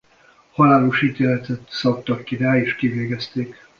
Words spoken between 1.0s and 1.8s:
ítéletet